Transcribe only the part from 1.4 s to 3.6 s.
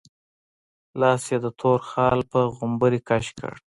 د تور خال په غومبري کش کړ.